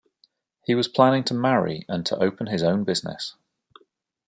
He 0.65 0.73
was 0.73 0.87
planning 0.87 1.23
to 1.25 1.35
marry, 1.35 1.85
and 1.87 2.03
to 2.07 2.17
open 2.17 2.47
his 2.47 2.63
own 2.63 2.83
business. 2.83 3.35